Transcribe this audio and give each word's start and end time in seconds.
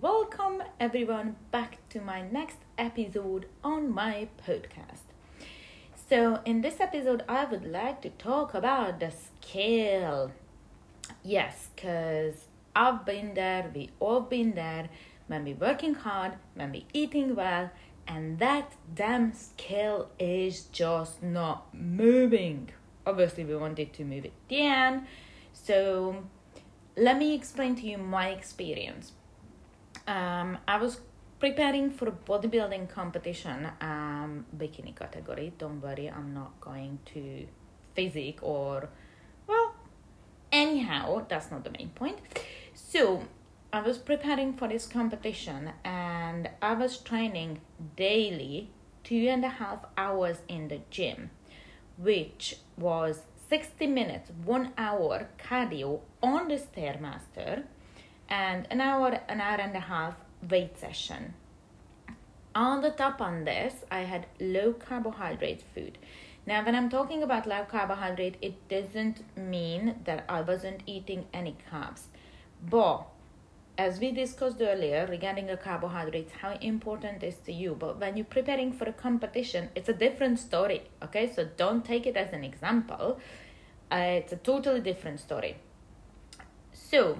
welcome 0.00 0.62
everyone 0.78 1.36
back 1.50 1.76
to 1.90 2.00
my 2.00 2.22
next 2.22 2.56
episode 2.78 3.44
on 3.62 3.92
my 3.92 4.28
podcast. 4.46 5.12
So, 6.08 6.40
in 6.46 6.62
this 6.62 6.80
episode, 6.80 7.22
I 7.28 7.44
would 7.44 7.70
like 7.70 8.00
to 8.02 8.10
talk 8.10 8.54
about 8.54 8.98
the 9.00 9.10
scale. 9.10 10.32
Yes, 11.22 11.68
because 11.74 12.46
I've 12.74 13.04
been 13.04 13.34
there, 13.34 13.70
we 13.74 13.90
all 14.00 14.22
been 14.22 14.54
there 14.54 14.88
when 15.26 15.44
we 15.44 15.52
working 15.52 15.92
hard, 15.92 16.32
when 16.54 16.72
we 16.72 16.86
eating 16.94 17.34
well, 17.36 17.70
and 18.06 18.38
that 18.38 18.72
damn 18.94 19.34
scale 19.34 20.08
is 20.18 20.62
just 20.72 21.22
not 21.22 21.74
moving. 21.74 22.70
Obviously, 23.06 23.44
we 23.44 23.54
wanted 23.54 23.92
to 23.94 24.04
move 24.04 24.24
it 24.24 24.48
down. 24.48 25.06
So, 25.52 26.24
let 26.96 27.18
me 27.18 27.34
explain 27.34 27.74
to 27.76 27.82
you 27.82 27.98
my 27.98 28.28
experience. 28.28 29.12
Um, 30.06 30.58
I 30.66 30.78
was 30.78 31.00
preparing 31.38 31.90
for 31.90 32.08
a 32.08 32.12
bodybuilding 32.12 32.88
competition, 32.88 33.68
um, 33.80 34.44
bikini 34.56 34.94
category. 34.94 35.52
Don't 35.58 35.80
worry, 35.80 36.08
I'm 36.08 36.34
not 36.34 36.60
going 36.60 36.98
to 37.14 37.46
physique 37.94 38.40
or, 38.42 38.88
well, 39.46 39.74
anyhow, 40.52 41.24
that's 41.28 41.50
not 41.50 41.64
the 41.64 41.70
main 41.70 41.90
point. 41.90 42.18
So, 42.74 43.22
I 43.72 43.82
was 43.82 43.98
preparing 43.98 44.54
for 44.54 44.66
this 44.66 44.86
competition 44.86 45.70
and 45.84 46.50
I 46.60 46.74
was 46.74 46.98
training 46.98 47.60
daily 47.94 48.70
two 49.04 49.28
and 49.28 49.44
a 49.44 49.48
half 49.48 49.84
hours 49.96 50.38
in 50.48 50.68
the 50.68 50.80
gym, 50.90 51.30
which 51.96 52.56
was 52.76 53.20
60 53.48 53.86
minutes, 53.86 54.30
one 54.44 54.72
hour 54.76 55.28
cardio 55.38 56.00
on 56.20 56.48
the 56.48 56.56
Stairmaster, 56.56 57.64
and 58.30 58.66
an 58.70 58.80
hour, 58.80 59.20
an 59.28 59.40
hour 59.40 59.60
and 59.60 59.76
a 59.76 59.80
half 59.80 60.14
weight 60.48 60.78
session. 60.78 61.34
On 62.54 62.80
the 62.80 62.90
top 62.90 63.20
on 63.20 63.44
this, 63.44 63.84
I 63.90 64.00
had 64.00 64.26
low 64.40 64.72
carbohydrate 64.72 65.62
food. 65.74 65.98
Now, 66.46 66.64
when 66.64 66.74
I'm 66.74 66.88
talking 66.88 67.22
about 67.22 67.46
low 67.46 67.64
carbohydrate, 67.64 68.36
it 68.40 68.68
doesn't 68.68 69.22
mean 69.36 70.00
that 70.04 70.24
I 70.28 70.40
wasn't 70.40 70.82
eating 70.86 71.26
any 71.32 71.56
carbs. 71.70 72.04
But 72.68 73.06
as 73.78 74.00
we 74.00 74.10
discussed 74.10 74.60
earlier 74.60 75.06
regarding 75.08 75.46
the 75.46 75.56
carbohydrates, 75.56 76.32
how 76.32 76.52
important 76.60 77.22
is 77.22 77.36
to 77.46 77.52
you. 77.52 77.76
But 77.78 78.00
when 78.00 78.16
you're 78.16 78.26
preparing 78.26 78.72
for 78.72 78.84
a 78.84 78.92
competition, 78.92 79.68
it's 79.74 79.88
a 79.88 79.94
different 79.94 80.38
story. 80.38 80.82
Okay, 81.02 81.32
so 81.32 81.48
don't 81.56 81.84
take 81.84 82.06
it 82.06 82.16
as 82.16 82.32
an 82.32 82.44
example. 82.44 83.20
Uh, 83.92 84.20
it's 84.20 84.32
a 84.32 84.36
totally 84.36 84.80
different 84.80 85.20
story. 85.20 85.56
So, 86.72 87.18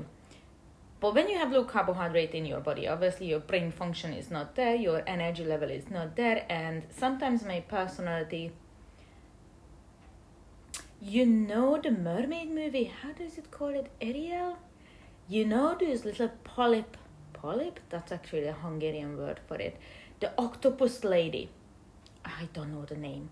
but 1.01 1.15
when 1.15 1.29
you 1.31 1.39
have 1.39 1.51
low 1.51 1.65
carbohydrate 1.65 2.35
in 2.35 2.45
your 2.45 2.61
body, 2.61 2.87
obviously 2.87 3.27
your 3.27 3.41
brain 3.41 3.73
function 3.73 4.13
is 4.13 4.31
not 4.31 4.55
there, 4.55 4.75
your 4.75 5.03
energy 5.07 5.45
level 5.45 5.71
is 5.71 5.91
not 5.91 6.15
there, 6.17 6.45
and 6.51 6.83
sometimes 6.91 7.43
my 7.45 7.61
personality. 7.61 8.53
You 11.01 11.25
know 11.25 11.81
the 11.83 11.91
mermaid 11.91 12.51
movie? 12.51 12.93
How 13.03 13.13
does 13.13 13.39
it 13.39 13.51
call 13.51 13.69
it? 13.71 13.91
Ariel? 14.03 14.59
You 15.29 15.47
know 15.47 15.75
this 15.75 16.05
little 16.05 16.31
polyp, 16.45 16.99
polyp? 17.33 17.81
That's 17.89 18.13
actually 18.13 18.45
a 18.45 18.53
Hungarian 18.53 19.17
word 19.17 19.41
for 19.49 19.57
it. 19.57 19.79
The 20.21 20.33
octopus 20.37 21.03
lady. 21.03 21.49
I 22.23 22.49
don't 22.53 22.75
know 22.75 22.85
the 22.85 22.97
name. 22.97 23.31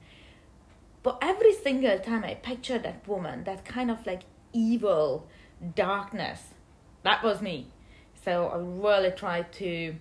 But 1.02 1.18
every 1.20 1.52
single 1.52 1.98
time 1.98 2.24
I 2.24 2.34
picture 2.34 2.78
that 2.78 3.06
woman, 3.06 3.44
that 3.44 3.66
kind 3.66 3.90
of 3.90 4.06
like 4.06 4.22
evil 4.54 5.28
darkness, 5.74 6.54
that 7.02 7.22
was 7.22 7.40
me. 7.40 7.68
So 8.24 8.48
I 8.48 8.56
really 8.58 9.10
tried 9.10 9.52
to 9.54 9.94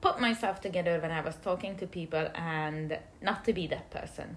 put 0.00 0.20
myself 0.20 0.60
together 0.60 0.98
when 1.00 1.10
I 1.10 1.20
was 1.20 1.36
talking 1.36 1.76
to 1.76 1.86
people 1.86 2.28
and 2.34 2.98
not 3.20 3.44
to 3.44 3.52
be 3.52 3.66
that 3.66 3.90
person. 3.90 4.36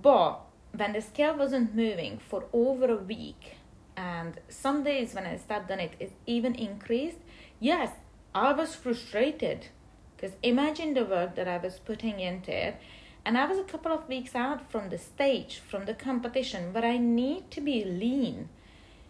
But 0.00 0.40
when 0.72 0.92
the 0.92 1.00
scale 1.00 1.36
wasn't 1.36 1.74
moving 1.74 2.18
for 2.18 2.44
over 2.52 2.86
a 2.92 2.96
week, 2.96 3.56
and 3.96 4.38
some 4.48 4.84
days 4.84 5.14
when 5.14 5.26
I 5.26 5.36
started 5.36 5.72
on 5.72 5.80
it, 5.80 5.94
it 5.98 6.12
even 6.26 6.54
increased. 6.54 7.18
Yes, 7.58 7.90
I 8.34 8.52
was 8.52 8.74
frustrated 8.74 9.68
because 10.16 10.36
imagine 10.42 10.94
the 10.94 11.04
work 11.04 11.34
that 11.36 11.48
I 11.48 11.58
was 11.58 11.78
putting 11.78 12.20
into 12.20 12.52
it. 12.52 12.76
And 13.24 13.36
I 13.36 13.46
was 13.46 13.58
a 13.58 13.64
couple 13.64 13.92
of 13.92 14.08
weeks 14.08 14.34
out 14.34 14.70
from 14.70 14.88
the 14.88 14.98
stage, 14.98 15.58
from 15.58 15.84
the 15.84 15.94
competition, 15.94 16.70
but 16.72 16.84
I 16.84 16.96
need 16.96 17.50
to 17.52 17.60
be 17.60 17.84
lean. 17.84 18.48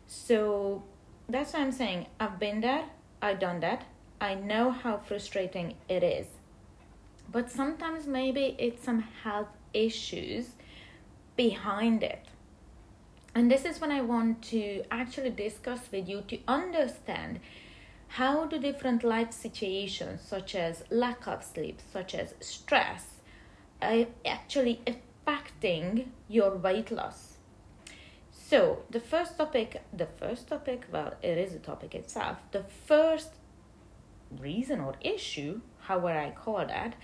So 0.07 0.83
that's 1.29 1.53
why 1.53 1.61
I'm 1.61 1.73
saying 1.73 2.07
I've 2.19 2.39
been 2.39 2.61
there, 2.61 2.85
I've 3.21 3.39
done 3.39 3.61
that, 3.61 3.85
I 4.21 4.35
know 4.35 4.71
how 4.71 4.99
frustrating 4.99 5.75
it 5.89 6.03
is. 6.03 6.27
But 7.31 7.51
sometimes 7.51 8.07
maybe 8.07 8.57
it's 8.59 8.83
some 8.83 9.05
health 9.23 9.49
issues 9.75 10.51
behind 11.37 12.03
it. 12.03 12.25
And 13.35 13.51
this 13.51 13.65
is 13.65 13.81
when 13.81 13.93
I 13.93 14.01
want 14.01 14.43
to 14.45 14.83
actually 14.91 15.31
discuss 15.31 15.81
with 15.93 16.09
you 16.09 16.23
to 16.29 16.39
understand 16.49 17.41
how 18.09 18.47
do 18.47 18.59
different 18.59 19.05
life 19.05 19.33
situations, 19.33 20.23
such 20.23 20.55
as 20.55 20.83
lack 20.91 21.29
of 21.29 21.45
sleep, 21.45 21.81
such 21.93 22.15
as 22.15 22.35
stress, 22.41 23.21
are 23.83 24.07
actually 24.27 24.81
affecting 24.87 26.11
your 26.27 26.57
weight 26.57 26.91
loss. 26.91 27.38
So, 28.51 28.79
the 28.89 28.99
first 28.99 29.37
topic, 29.37 29.83
the 29.93 30.07
first 30.07 30.49
topic, 30.49 30.87
well, 30.91 31.13
it 31.21 31.37
is 31.37 31.53
a 31.53 31.59
topic 31.59 31.95
itself. 31.95 32.39
The 32.51 32.65
first 32.87 33.33
reason 34.41 34.81
or 34.81 34.95
issue, 35.03 35.61
however 35.81 36.19
I 36.19 36.31
call 36.31 36.65
that, 36.65 36.95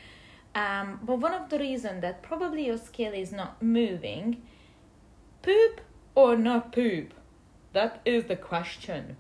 um, 0.54 1.00
but 1.03 1.16
one 1.19 1.34
of 1.34 1.50
the 1.50 1.59
reasons 1.59 2.00
that 2.00 2.22
probably 2.22 2.65
your 2.65 2.78
scale 2.78 3.12
is 3.12 3.31
not 3.31 3.62
moving, 3.62 4.41
poop 5.43 5.83
or 6.15 6.34
not 6.34 6.72
poop? 6.72 7.12
That 7.75 8.00
is 8.06 8.25
the 8.25 8.37
question. 8.37 9.19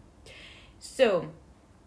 So, 0.78 1.28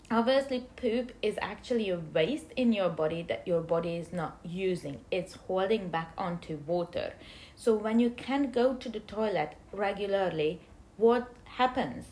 obviously, 0.10 0.66
poop 0.76 1.12
is 1.22 1.38
actually 1.42 1.90
a 1.90 2.00
waste 2.00 2.52
in 2.56 2.74
your 2.74 2.90
body 2.90 3.24
that 3.24 3.48
your 3.48 3.62
body 3.62 3.96
is 3.98 4.14
not 4.14 4.38
using, 4.44 5.00
it's 5.12 5.36
holding 5.36 5.90
back 5.90 6.14
onto 6.18 6.58
water. 6.66 7.14
So, 7.56 7.76
when 7.76 8.00
you 8.00 8.10
can't 8.10 8.52
go 8.54 8.74
to 8.76 8.90
the 8.90 9.00
toilet 9.00 9.56
regularly, 9.72 10.62
what 10.98 11.34
happens? 11.46 12.06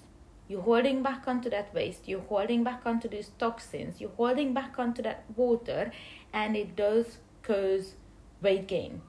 You're 0.47 0.61
holding 0.61 1.01
back 1.01 1.28
onto 1.28 1.50
that 1.50 1.73
waste, 1.73 2.07
you're 2.07 2.22
holding 2.22 2.63
back 2.63 2.85
onto 2.85 3.07
these 3.07 3.31
toxins, 3.39 4.00
you're 4.00 4.11
holding 4.11 4.53
back 4.53 4.78
onto 4.78 5.01
that 5.01 5.23
water, 5.35 5.91
and 6.31 6.55
it 6.55 6.75
does 6.75 7.17
cause 7.41 7.95
weight 8.41 8.67
gain. 8.67 9.01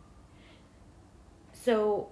So, 1.53 2.09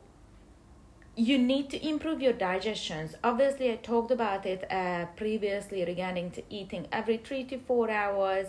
you 1.16 1.38
need 1.38 1.70
to 1.70 1.88
improve 1.88 2.20
your 2.20 2.32
digestions. 2.32 3.14
Obviously 3.22 3.70
i 3.70 3.76
talked 3.76 4.10
about 4.10 4.44
it 4.46 4.64
uh, 4.70 5.06
previously 5.16 5.84
regarding 5.84 6.30
to 6.32 6.42
eating 6.50 6.88
every 6.90 7.18
three 7.18 7.44
to 7.44 7.58
four 7.58 7.90
hours. 7.90 8.48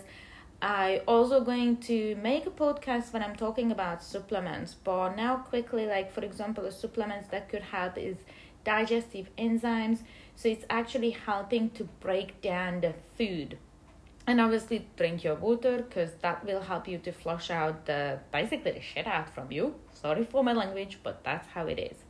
I 0.60 1.02
also 1.06 1.42
going 1.42 1.76
to 1.82 2.16
make 2.16 2.46
a 2.46 2.50
podcast 2.50 3.12
when 3.12 3.22
i'm 3.22 3.36
talking 3.36 3.70
about 3.70 4.02
supplements 4.02 4.74
but 4.74 5.14
now 5.14 5.36
quickly 5.36 5.86
like 5.86 6.10
for 6.10 6.22
example 6.22 6.64
the 6.64 6.72
supplements 6.72 7.28
that 7.28 7.48
could 7.48 7.62
help 7.62 7.98
is 7.98 8.16
digestive 8.64 9.28
enzymes. 9.36 10.00
So 10.34 10.48
it's 10.48 10.64
actually 10.68 11.10
helping 11.10 11.70
to 11.70 11.84
break 11.84 12.40
down 12.42 12.80
the 12.80 12.94
food. 13.16 13.58
And 14.26 14.40
obviously 14.40 14.88
drink 14.96 15.22
your 15.22 15.36
water 15.36 15.76
because 15.76 16.14
that 16.22 16.44
will 16.44 16.62
help 16.62 16.88
you 16.88 16.98
to 16.98 17.12
flush 17.12 17.48
out 17.48 17.86
the 17.86 18.18
basically 18.32 18.72
the 18.72 18.80
shit 18.80 19.06
out 19.06 19.32
from 19.32 19.52
you. 19.52 19.76
Sorry 19.92 20.24
for 20.24 20.42
my 20.42 20.52
language 20.52 20.98
but 21.04 21.22
that's 21.22 21.46
how 21.48 21.66
it 21.66 21.78
is 21.78 22.05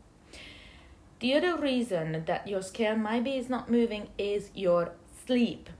the 1.21 1.34
other 1.34 1.56
reason 1.56 2.25
that 2.27 2.47
your 2.47 2.62
scale 2.62 2.97
maybe 2.97 3.37
is 3.37 3.49
not 3.49 3.71
moving 3.71 4.09
is 4.19 4.50
your 4.54 4.93
sleep. 5.25 5.70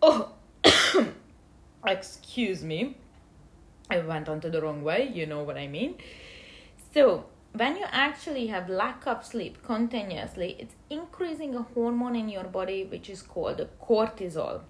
Oh, 0.00 0.32
excuse 1.86 2.62
me. 2.62 2.96
I 3.90 3.98
went 3.98 4.28
onto 4.28 4.48
the 4.48 4.62
wrong 4.62 4.82
way, 4.82 5.10
you 5.12 5.26
know 5.26 5.42
what 5.42 5.58
I 5.58 5.66
mean. 5.66 5.96
So, 6.94 7.26
when 7.52 7.76
you 7.76 7.84
actually 7.90 8.46
have 8.46 8.70
lack 8.70 9.06
of 9.06 9.24
sleep 9.24 9.62
continuously, 9.62 10.56
it's 10.58 10.74
increasing 10.88 11.54
a 11.54 11.62
hormone 11.62 12.16
in 12.16 12.30
your 12.30 12.44
body 12.44 12.84
which 12.84 13.10
is 13.10 13.20
called 13.20 13.68
cortisol. 13.82 14.62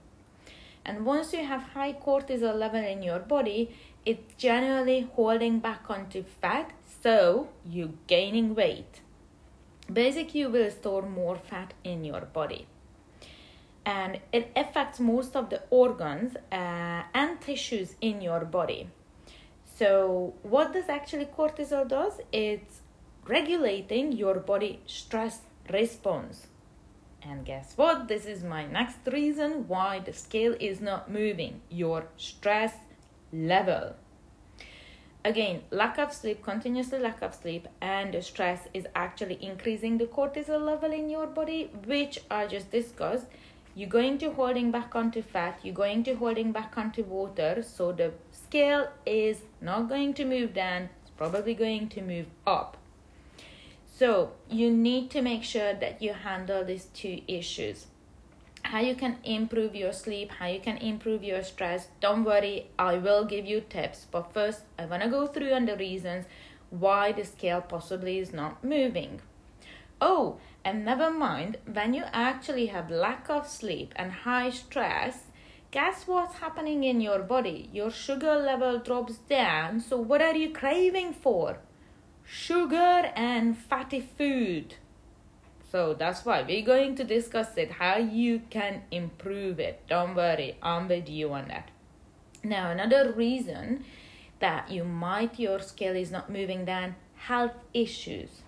And 0.85 1.07
once 1.07 1.33
you 1.33 1.45
have 1.45 1.63
high 1.63 1.93
cortisol 1.93 2.59
level 2.59 2.85
in 2.85 3.03
your 3.03 3.21
body, 3.21 3.77
it's 4.05 4.35
generally 4.35 5.09
holding 5.15 5.61
back 5.61 5.89
onto 5.89 6.25
fat 6.25 6.73
so 7.03 7.49
you 7.65 7.99
gaining 8.07 8.55
weight. 8.55 9.01
Basically 9.93 10.41
you 10.41 10.51
will 10.51 10.71
store 10.71 11.03
more 11.03 11.37
fat 11.37 11.75
in 11.85 12.05
your 12.05 12.23
body. 12.23 12.67
And 13.85 14.21
it 14.33 14.53
affects 14.55 15.01
most 15.01 15.35
of 15.35 15.51
the 15.51 15.63
organs 15.71 16.37
uh, 16.53 17.03
and 17.13 17.41
tissues 17.41 17.97
in 18.01 18.21
your 18.21 18.45
body. 18.45 18.89
So 19.77 20.35
what 20.43 20.73
does 20.73 20.89
actually 20.89 21.27
cortisol 21.27 21.89
does? 21.89 22.21
It's 22.31 22.83
regulating 23.27 24.13
your 24.13 24.35
body 24.35 24.81
stress 24.87 25.41
response. 25.73 26.47
And 27.23 27.45
guess 27.45 27.73
what? 27.77 28.09
This 28.09 28.27
is 28.27 28.43
my 28.43 28.67
next 28.67 28.99
reason 29.13 29.67
why 29.69 30.01
the 30.01 30.13
scale 30.13 30.55
is 30.59 30.81
not 30.81 31.11
moving. 31.11 31.61
Your 31.69 32.07
stress 32.17 32.75
level. 33.33 33.95
Again, 35.25 35.63
lack 35.71 35.99
of 35.99 36.13
sleep, 36.13 36.43
continuously 36.43 36.99
lack 36.99 37.23
of 37.23 37.33
sleep, 37.33 37.69
and 37.81 38.17
stress 38.25 38.67
is 38.75 38.87
actually 38.97 39.39
increasing 39.41 39.99
the 39.99 40.07
cortisol 40.07 40.61
level 40.61 40.91
in 40.91 41.09
your 41.09 41.27
body, 41.29 41.71
which 41.87 42.19
I 42.29 42.49
just 42.49 42.73
discussed. 42.73 43.27
You're 43.77 43.89
going 43.89 44.19
to 44.19 44.33
holding 44.33 44.73
back 44.73 44.97
onto 44.97 45.23
fat, 45.23 45.61
you're 45.63 45.75
going 45.75 46.03
to 46.05 46.15
holding 46.15 46.51
back 46.51 46.77
onto 46.77 47.05
water, 47.05 47.63
so 47.63 47.93
the 47.93 48.13
scale 48.33 48.89
is 49.07 49.43
not 49.61 49.89
going 49.89 50.13
to 50.15 50.25
move 50.25 50.55
down, 50.55 50.89
it's 51.03 51.11
probably 51.17 51.55
going 51.55 51.89
to 51.91 52.03
move 52.03 52.27
up. 52.45 52.77
So 53.87 54.33
you 54.51 54.73
need 54.73 55.11
to 55.13 55.23
make 55.23 55.45
sure 55.45 55.73
that 55.73 56.03
you 56.03 56.15
handle 56.15 56.65
these 56.65 56.87
two 56.87 57.21
issues. 57.29 57.87
How 58.65 58.81
you 58.81 58.95
can 58.95 59.19
improve 59.25 59.75
your 59.75 59.93
sleep, 59.93 60.31
how 60.31 60.47
you 60.47 60.61
can 60.61 60.79
improve 60.79 61.23
your 61.23 61.43
stress. 61.43 61.89
Don't 62.01 62.25
worry, 62.25 62.69
I 62.79 62.97
will 62.97 63.25
give 63.25 63.45
you 63.47 63.61
tips. 63.61 64.07
But 64.11 64.33
first, 64.33 64.63
I 64.79 64.87
want 64.87 65.03
to 65.03 65.09
go 65.09 65.27
through 65.27 65.53
on 65.53 65.67
the 65.67 65.77
reasons 65.77 66.27
why 66.71 67.13
the 67.13 67.25
scale 67.25 67.61
possibly 67.61 68.19
is 68.19 68.33
not 68.33 68.65
moving. 68.65 69.21
Oh, 70.01 70.39
and 70.65 70.85
never 70.85 71.11
mind, 71.11 71.59
when 71.71 71.93
you 71.95 72.05
actually 72.13 72.67
have 72.67 72.91
lack 72.91 73.29
of 73.29 73.47
sleep 73.47 73.93
and 73.97 74.13
high 74.13 74.51
stress, 74.51 75.27
guess 75.71 76.07
what's 76.07 76.37
happening 76.37 76.85
in 76.85 77.01
your 77.01 77.21
body? 77.21 77.69
Your 77.73 77.91
sugar 77.91 78.37
level 78.37 78.79
drops 78.79 79.19
down. 79.19 79.81
So, 79.81 79.97
what 79.99 80.23
are 80.23 80.37
you 80.37 80.51
craving 80.53 81.13
for? 81.13 81.59
sugar 82.25 83.13
and 83.15 83.57
fatty 83.57 84.01
food. 84.01 84.77
So 85.73 85.95
that's 85.95 86.27
why 86.27 86.43
we're 86.43 86.67
going 86.67 86.97
to 86.97 87.05
discuss 87.05 87.57
it, 87.57 87.71
how 87.71 87.97
you 87.97 88.43
can 88.51 88.83
improve 88.91 89.59
it. 89.59 89.81
Don't 89.89 90.15
worry, 90.15 90.59
I'm 90.63 90.87
with 90.87 91.09
you 91.09 91.33
on 91.33 91.49
that. 91.49 91.71
Now, 92.45 92.71
another 92.71 93.11
reason 93.13 93.85
that 94.41 94.71
you 94.71 94.85
might, 94.85 95.41
your 95.41 95.61
scale 95.61 95.97
is 95.97 96.11
not 96.11 96.29
moving 96.31 96.67
down, 96.67 96.97
health 97.15 97.57
issues. 97.73 98.43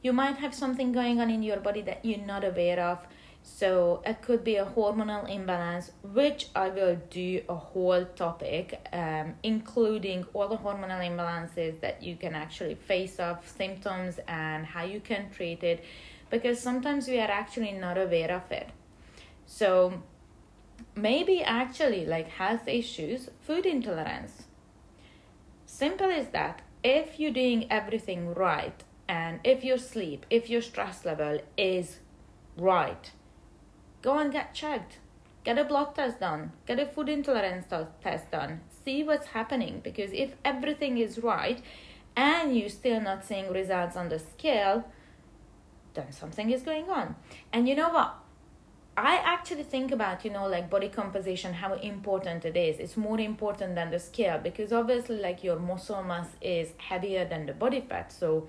You 0.00 0.12
might 0.12 0.36
have 0.36 0.54
something 0.54 0.92
going 0.92 1.20
on 1.20 1.28
in 1.28 1.42
your 1.42 1.58
body 1.58 1.82
that 1.82 2.04
you're 2.04 2.24
not 2.24 2.44
aware 2.44 2.78
of 2.78 2.98
so 3.42 4.00
it 4.06 4.22
could 4.22 4.44
be 4.44 4.56
a 4.56 4.64
hormonal 4.64 5.28
imbalance, 5.28 5.90
which 6.02 6.48
I 6.54 6.68
will 6.68 6.96
do 7.10 7.42
a 7.48 7.54
whole 7.54 8.04
topic, 8.16 8.80
um, 8.92 9.34
including 9.42 10.24
all 10.32 10.48
the 10.48 10.56
hormonal 10.56 11.00
imbalances 11.00 11.80
that 11.80 12.02
you 12.02 12.16
can 12.16 12.34
actually 12.34 12.76
face 12.76 13.18
off, 13.18 13.48
symptoms, 13.56 14.20
and 14.28 14.64
how 14.64 14.84
you 14.84 15.00
can 15.00 15.30
treat 15.30 15.62
it, 15.62 15.84
because 16.34 16.60
sometimes 16.60 17.08
we 17.08 17.18
are 17.18 17.30
actually 17.40 17.72
not 17.72 17.96
aware 17.96 18.32
of 18.32 18.50
it. 18.50 18.68
So 19.46 20.02
maybe 20.94 21.42
actually 21.42 22.04
like 22.04 22.28
health 22.28 22.66
issues, 22.66 23.30
food 23.40 23.66
intolerance. 23.66 24.44
Simple 25.66 26.10
as 26.10 26.28
that. 26.28 26.62
If 26.82 27.18
you're 27.18 27.38
doing 27.42 27.66
everything 27.70 28.34
right, 28.34 28.82
and 29.08 29.40
if 29.44 29.64
your 29.64 29.78
sleep, 29.78 30.26
if 30.28 30.50
your 30.50 30.60
stress 30.60 31.04
level 31.04 31.38
is 31.56 32.00
right, 32.56 33.10
Go 34.04 34.18
and 34.18 34.30
get 34.30 34.52
checked. 34.52 34.98
Get 35.44 35.56
a 35.56 35.64
blood 35.64 35.94
test 35.94 36.20
done. 36.20 36.52
Get 36.66 36.78
a 36.78 36.84
food 36.84 37.08
intolerance 37.08 37.64
test 38.02 38.30
done. 38.30 38.60
See 38.84 39.02
what's 39.02 39.28
happening 39.28 39.80
because 39.82 40.12
if 40.12 40.34
everything 40.44 40.98
is 40.98 41.20
right 41.20 41.62
and 42.14 42.54
you're 42.54 42.68
still 42.68 43.00
not 43.00 43.24
seeing 43.24 43.50
results 43.50 43.96
on 43.96 44.10
the 44.10 44.18
scale, 44.18 44.84
then 45.94 46.12
something 46.12 46.50
is 46.50 46.62
going 46.62 46.90
on. 46.90 47.16
And 47.52 47.68
you 47.68 47.74
know 47.74 47.90
what? 47.90 48.14
I 48.96 49.16
actually 49.16 49.64
think 49.64 49.90
about, 49.90 50.24
you 50.24 50.30
know, 50.30 50.46
like 50.46 50.70
body 50.70 50.88
composition, 50.88 51.54
how 51.54 51.74
important 51.74 52.44
it 52.44 52.56
is. 52.56 52.78
It's 52.78 52.96
more 52.96 53.18
important 53.18 53.74
than 53.74 53.90
the 53.90 53.98
scale 53.98 54.38
because 54.38 54.72
obviously, 54.72 55.16
like 55.16 55.42
your 55.42 55.58
muscle 55.58 56.02
mass 56.04 56.28
is 56.40 56.72
heavier 56.78 57.24
than 57.24 57.46
the 57.46 57.52
body 57.52 57.80
fat. 57.80 58.12
So, 58.12 58.48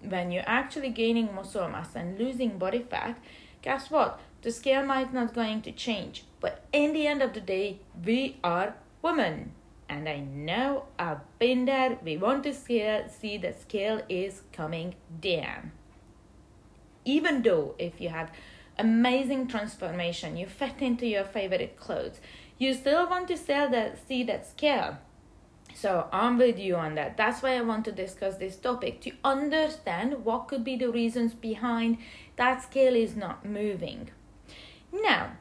when 0.00 0.30
you're 0.30 0.48
actually 0.48 0.90
gaining 0.90 1.34
muscle 1.34 1.68
mass 1.68 1.94
and 1.94 2.18
losing 2.18 2.56
body 2.56 2.86
fat, 2.88 3.18
guess 3.60 3.90
what? 3.90 4.18
the 4.42 4.50
scale 4.50 4.84
might 4.84 5.12
not 5.12 5.34
going 5.34 5.60
to 5.62 5.72
change 5.72 6.24
but 6.40 6.64
in 6.72 6.92
the 6.92 7.06
end 7.06 7.22
of 7.22 7.34
the 7.34 7.40
day 7.40 7.78
we 8.04 8.38
are 8.42 8.74
women 9.02 9.52
and 9.88 10.08
i 10.08 10.18
know 10.18 10.84
i've 10.98 11.20
been 11.38 11.64
there 11.64 11.98
we 12.04 12.16
want 12.16 12.42
to 12.42 12.54
see, 12.54 13.00
see 13.08 13.36
the 13.36 13.52
scale 13.52 14.00
is 14.08 14.42
coming 14.52 14.94
down 15.20 15.72
even 17.04 17.42
though 17.42 17.74
if 17.78 18.00
you 18.00 18.08
have 18.08 18.30
amazing 18.78 19.46
transformation 19.46 20.36
you 20.36 20.46
fit 20.46 20.80
into 20.80 21.06
your 21.06 21.24
favorite 21.24 21.76
clothes 21.76 22.20
you 22.58 22.72
still 22.72 23.08
want 23.08 23.28
to 23.28 23.36
sell 23.36 23.68
that 23.70 23.98
see 24.06 24.22
that 24.22 24.46
scale 24.46 24.98
so 25.74 26.08
I'm 26.12 26.38
with 26.38 26.58
you 26.58 26.76
on 26.76 26.94
that. 26.96 27.16
That's 27.16 27.42
why 27.42 27.56
I 27.56 27.62
want 27.62 27.84
to 27.86 27.92
discuss 27.92 28.36
this 28.36 28.56
topic 28.56 29.00
to 29.02 29.12
understand 29.24 30.24
what 30.24 30.48
could 30.48 30.64
be 30.64 30.76
the 30.76 30.90
reasons 30.90 31.34
behind 31.34 31.98
that 32.36 32.62
scale 32.62 32.94
is 32.94 33.16
not 33.16 33.44
moving. 33.44 34.10
Now, 34.92 35.32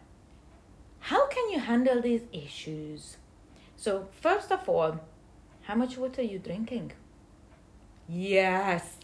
how 1.00 1.28
can 1.28 1.50
you 1.52 1.60
handle 1.60 2.02
these 2.02 2.22
issues? 2.32 3.18
So, 3.76 4.10
first 4.12 4.52
of 4.52 4.68
all, 4.68 5.00
how 5.64 5.76
much 5.76 5.98
water 5.98 6.22
are 6.22 6.26
you 6.26 6.40
drinking? 6.40 6.92
Yes. 8.08 8.98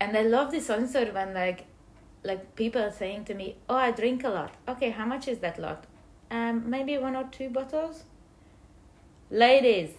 And 0.00 0.16
I 0.16 0.22
love 0.22 0.50
this 0.50 0.70
answer 0.70 1.06
when 1.12 1.34
like 1.34 1.66
like 2.24 2.56
people 2.56 2.82
are 2.82 2.90
saying 2.90 3.26
to 3.26 3.34
me, 3.34 3.56
Oh, 3.68 3.76
I 3.76 3.90
drink 3.90 4.24
a 4.24 4.28
lot. 4.28 4.54
Okay, 4.66 4.90
how 4.90 5.04
much 5.04 5.28
is 5.28 5.38
that 5.38 5.58
lot? 5.58 5.84
Um, 6.30 6.68
maybe 6.68 6.98
one 6.98 7.14
or 7.14 7.24
two 7.24 7.50
bottles? 7.50 8.04
Ladies, 9.30 9.90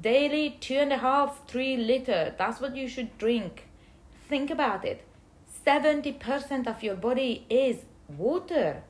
daily 0.00 0.56
two 0.60 0.76
and 0.76 0.92
a 0.92 0.98
half, 0.98 1.46
three 1.48 1.76
liter. 1.76 2.34
That's 2.38 2.60
what 2.60 2.76
you 2.76 2.88
should 2.88 3.16
drink. 3.18 3.66
Think 4.28 4.50
about 4.50 4.84
it. 4.84 5.04
70% 5.66 6.66
of 6.66 6.82
your 6.82 6.94
body 6.94 7.46
is 7.50 7.84
water. 8.16 8.82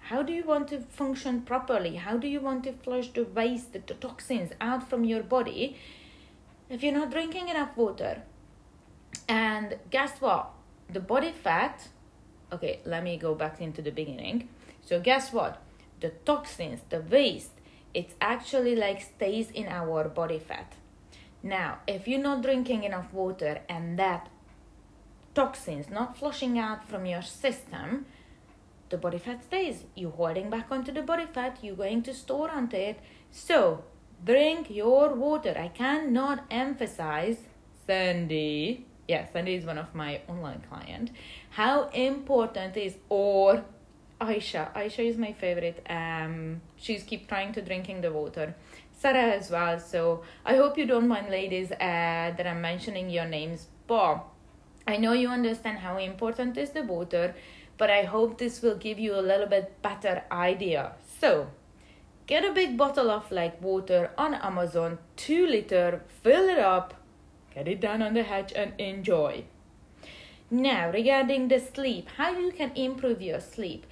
How 0.00 0.22
do 0.22 0.32
you 0.32 0.44
want 0.44 0.68
to 0.68 0.80
function 0.80 1.42
properly? 1.42 1.96
How 1.96 2.16
do 2.16 2.28
you 2.28 2.40
want 2.40 2.64
to 2.64 2.72
flush 2.72 3.12
the 3.12 3.24
waste, 3.24 3.72
the 3.72 3.80
toxins 3.80 4.52
out 4.60 4.88
from 4.88 5.04
your 5.04 5.22
body 5.22 5.76
if 6.68 6.82
you're 6.82 6.92
not 6.92 7.10
drinking 7.10 7.48
enough 7.48 7.76
water? 7.76 8.22
And 9.28 9.78
guess 9.90 10.20
what? 10.20 10.50
The 10.90 11.00
body 11.00 11.32
fat, 11.32 11.88
okay, 12.52 12.80
let 12.84 13.02
me 13.02 13.16
go 13.16 13.34
back 13.34 13.60
into 13.60 13.82
the 13.82 13.90
beginning. 13.90 14.48
So, 14.82 15.00
guess 15.00 15.32
what? 15.32 15.62
The 16.00 16.10
toxins, 16.24 16.80
the 16.88 17.00
waste, 17.00 17.52
it 17.92 18.14
actually 18.20 18.76
like 18.76 19.00
stays 19.00 19.50
in 19.50 19.66
our 19.66 20.08
body 20.08 20.38
fat. 20.38 20.74
Now, 21.42 21.78
if 21.86 22.06
you're 22.06 22.20
not 22.20 22.42
drinking 22.42 22.84
enough 22.84 23.12
water 23.12 23.60
and 23.68 23.98
that 23.98 24.28
toxins 25.34 25.88
not 25.90 26.16
flushing 26.16 26.58
out 26.58 26.88
from 26.88 27.06
your 27.06 27.22
system, 27.22 28.06
the 28.88 28.96
body 28.96 29.18
fat 29.18 29.44
stays. 29.44 29.84
You're 29.94 30.10
holding 30.10 30.50
back 30.50 30.66
onto 30.70 30.92
the 30.92 31.02
body 31.02 31.26
fat, 31.26 31.58
you're 31.62 31.76
going 31.76 32.02
to 32.04 32.14
store 32.14 32.50
onto 32.50 32.76
it. 32.76 33.00
So, 33.30 33.84
drink 34.24 34.70
your 34.70 35.14
water. 35.14 35.54
I 35.58 35.68
cannot 35.68 36.44
emphasize, 36.50 37.38
Sandy, 37.86 38.86
Sandy 39.32 39.54
is 39.54 39.64
one 39.64 39.78
of 39.78 39.94
my 39.94 40.20
online 40.28 40.62
client, 40.68 41.10
how 41.50 41.88
important 41.88 42.76
is 42.76 42.96
or 43.08 43.64
Aisha. 44.20 44.72
Aisha 44.74 45.04
is 45.08 45.16
my 45.16 45.32
favorite. 45.32 45.84
Um, 45.88 46.60
she's 46.76 47.02
keep 47.02 47.28
trying 47.28 47.52
to 47.52 47.62
drinking 47.62 48.00
the 48.00 48.10
water. 48.10 48.54
Sarah 48.98 49.34
as 49.34 49.50
well. 49.50 49.78
So 49.78 50.22
I 50.44 50.56
hope 50.56 50.78
you 50.78 50.86
don't 50.86 51.06
mind, 51.06 51.28
ladies, 51.28 51.70
uh, 51.70 51.76
that 51.78 52.46
I'm 52.46 52.62
mentioning 52.62 53.10
your 53.10 53.26
names. 53.26 53.66
But 53.86 54.24
I 54.88 54.96
know 54.96 55.12
you 55.12 55.28
understand 55.28 55.78
how 55.78 55.98
important 55.98 56.56
is 56.56 56.70
the 56.70 56.82
water 56.82 57.34
but 57.78 57.90
I 57.90 58.02
hope 58.04 58.38
this 58.38 58.62
will 58.62 58.76
give 58.76 58.98
you 58.98 59.14
a 59.14 59.20
little 59.20 59.46
bit 59.46 59.80
better 59.82 60.22
idea. 60.32 60.92
So, 61.20 61.48
get 62.26 62.44
a 62.44 62.52
big 62.52 62.76
bottle 62.76 63.10
of 63.10 63.30
like 63.30 63.60
water 63.60 64.10
on 64.16 64.34
Amazon, 64.34 64.98
2 65.16 65.46
liter, 65.46 66.02
fill 66.22 66.48
it 66.48 66.58
up, 66.58 66.94
get 67.56 67.66
it 67.66 67.80
down 67.80 68.02
on 68.02 68.12
the 68.12 68.22
hatch 68.22 68.52
and 68.54 68.78
enjoy. 68.78 69.44
Now, 70.50 70.90
regarding 70.90 71.48
the 71.48 71.58
sleep, 71.58 72.08
how 72.18 72.30
you 72.38 72.52
can 72.52 72.70
improve 72.76 73.22
your 73.22 73.40
sleep. 73.40 73.86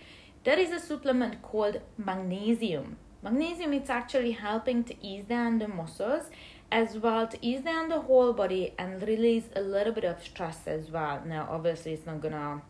There 0.44 0.58
is 0.58 0.70
a 0.70 0.78
supplement 0.78 1.40
called 1.40 1.80
magnesium. 1.96 2.98
Magnesium 3.22 3.72
is 3.72 3.88
actually 3.88 4.32
helping 4.32 4.84
to 4.84 4.94
ease 5.00 5.24
down 5.24 5.58
the 5.58 5.66
muscles 5.66 6.24
as 6.70 6.98
well 6.98 7.26
to 7.26 7.38
ease 7.40 7.62
down 7.62 7.88
the 7.88 8.00
whole 8.00 8.34
body 8.34 8.74
and 8.78 9.02
release 9.02 9.44
a 9.56 9.62
little 9.62 9.94
bit 9.94 10.04
of 10.04 10.22
stress 10.22 10.66
as 10.66 10.90
well. 10.90 11.22
Now, 11.24 11.48
obviously, 11.50 11.94
it's 11.94 12.04
not 12.04 12.20
gonna 12.20 12.60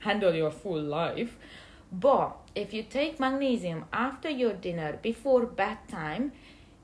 handle 0.00 0.34
your 0.34 0.50
full 0.50 0.82
life. 0.82 1.38
But 1.90 2.36
if 2.54 2.74
you 2.74 2.82
take 2.82 3.18
magnesium 3.18 3.86
after 3.92 4.28
your 4.28 4.52
dinner 4.52 4.98
before 5.02 5.46
bedtime, 5.46 6.32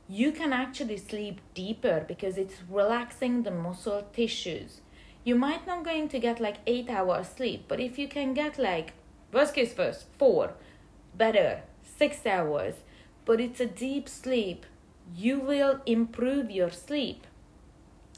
you 0.09 0.33
can 0.33 0.53
actually 0.53 0.97
sleep 0.97 1.41
deeper 1.55 2.05
because 2.09 2.39
it's 2.39 2.63
relaxing 2.69 3.43
the 3.43 3.51
muscle 3.51 4.07
tissues. 4.13 4.81
you 5.25 5.35
might 5.35 5.67
not 5.67 5.85
going 5.85 6.09
to 6.09 6.19
get 6.19 6.41
like 6.41 6.59
eight 6.67 6.89
hours 6.89 7.29
sleep 7.29 7.65
but 7.69 7.81
if 7.81 7.99
you 7.99 8.09
can 8.09 8.33
get 8.33 8.59
like 8.59 8.93
worst 9.33 9.55
case 9.55 9.75
first 9.75 10.07
four 10.19 10.55
better 11.15 11.63
six 11.83 12.25
hours 12.25 12.77
but 13.27 13.41
it's 13.41 13.61
a 13.61 13.67
deep 13.67 14.09
sleep 14.09 14.65
you 15.17 15.39
will 15.39 15.81
improve 15.87 16.51
your 16.51 16.71
sleep. 16.71 17.27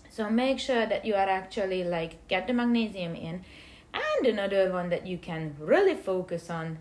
So 0.08 0.28
make 0.28 0.58
sure 0.58 0.86
that 0.86 1.04
you 1.04 1.14
are 1.14 1.28
actually 1.28 1.84
like 1.84 2.26
get 2.28 2.46
the 2.46 2.52
magnesium 2.52 3.14
in. 3.14 3.44
And 3.92 4.26
another 4.26 4.72
one 4.72 4.88
that 4.90 5.06
you 5.06 5.18
can 5.18 5.56
really 5.58 5.94
focus 5.94 6.50
on 6.50 6.78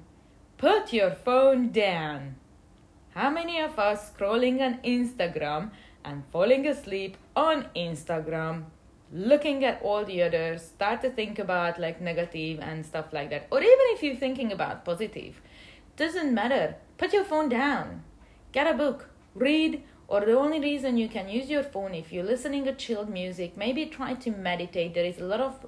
put 0.57 0.93
your 0.93 1.11
phone 1.11 1.71
down 1.71 2.35
how 3.15 3.29
many 3.29 3.59
of 3.59 3.77
us 3.79 4.11
scrolling 4.11 4.61
on 4.61 4.79
instagram 4.83 5.71
and 6.03 6.23
falling 6.31 6.67
asleep 6.67 7.17
on 7.35 7.65
instagram 7.75 8.65
looking 9.11 9.65
at 9.65 9.81
all 9.81 10.05
the 10.05 10.21
others 10.21 10.61
start 10.61 11.01
to 11.01 11.09
think 11.09 11.39
about 11.39 11.79
like 11.79 12.01
negative 12.01 12.59
and 12.59 12.85
stuff 12.85 13.11
like 13.11 13.29
that? 13.29 13.47
Or 13.51 13.59
even 13.59 13.85
if 13.89 14.03
you're 14.03 14.15
thinking 14.15 14.51
about 14.51 14.85
positive 14.85 15.41
doesn't 15.95 16.33
matter. 16.33 16.75
Put 16.97 17.13
your 17.13 17.23
phone 17.23 17.49
down. 17.49 18.03
Get 18.51 18.67
a 18.67 18.77
book. 18.77 19.09
Read. 19.35 19.83
Or 20.07 20.21
the 20.21 20.37
only 20.37 20.59
reason 20.59 20.97
you 20.97 21.07
can 21.07 21.29
use 21.29 21.49
your 21.49 21.63
phone 21.63 21.93
if 21.93 22.11
you're 22.11 22.23
listening 22.23 22.65
to 22.65 22.73
chilled 22.73 23.09
music 23.09 23.55
maybe 23.55 23.85
try 23.85 24.13
to 24.15 24.31
meditate. 24.31 24.93
There 24.93 25.05
is 25.05 25.19
a 25.19 25.25
lot 25.25 25.39
of 25.39 25.65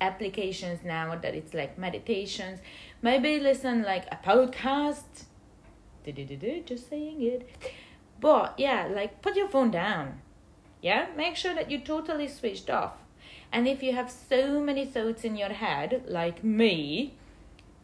applications 0.00 0.80
now 0.84 1.16
that 1.16 1.34
it's 1.34 1.54
like 1.54 1.78
meditations. 1.78 2.60
Maybe 3.02 3.38
listen 3.40 3.82
like 3.82 4.06
a 4.10 4.18
podcast 4.24 5.24
just 6.66 6.88
saying 6.88 7.22
it. 7.22 7.48
But 8.20 8.54
yeah 8.58 8.88
like 8.92 9.22
put 9.22 9.36
your 9.36 9.48
phone 9.48 9.70
down. 9.70 10.20
Yeah, 10.82 11.06
make 11.16 11.36
sure 11.36 11.54
that 11.54 11.70
you 11.70 11.78
totally 11.78 12.26
switched 12.26 12.68
off. 12.68 12.94
And 13.52 13.68
if 13.68 13.82
you 13.82 13.92
have 13.92 14.10
so 14.10 14.60
many 14.60 14.84
thoughts 14.84 15.22
in 15.22 15.36
your 15.36 15.50
head, 15.52 16.02
like 16.08 16.42
me, 16.42 17.14